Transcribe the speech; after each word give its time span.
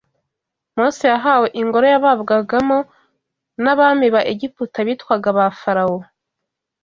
Mose 0.75 1.05
yahawe 1.13 1.47
ingoro 1.61 1.85
yababwagamo 1.93 2.77
n’abami 3.63 4.07
ba 4.15 4.21
Egiputa 4.31 4.77
bitwaga 4.87 5.29
ba 5.37 5.45
Farawo 5.59 5.99